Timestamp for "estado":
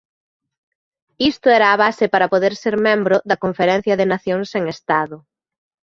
4.75-5.17